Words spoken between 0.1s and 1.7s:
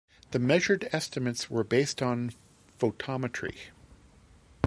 The measured estimates were